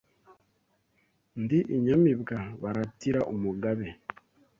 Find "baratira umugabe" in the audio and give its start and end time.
2.61-3.87